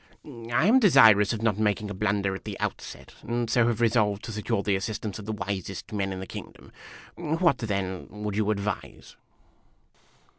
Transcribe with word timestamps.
"I 0.61 0.65
am 0.65 0.79
desirous 0.79 1.31
of 1.31 1.43
not 1.43 1.59
making 1.59 1.91
a 1.91 1.93
blunder 1.93 2.33
at 2.33 2.43
the 2.43 2.59
outset, 2.59 3.13
and 3.21 3.47
so 3.51 3.67
have 3.67 3.79
resolved 3.81 4.23
to 4.23 4.31
secure 4.31 4.63
the 4.63 4.75
assistance 4.75 5.19
of 5.19 5.27
the 5.27 5.31
wisest 5.31 5.93
men 5.93 6.11
of 6.11 6.19
the 6.19 6.25
kino 6.25 6.47
o 6.47 6.51
clom. 7.19 7.37
What, 7.39 7.59
then, 7.59 8.07
would 8.09 8.35
you 8.35 8.49
advise 8.49 9.15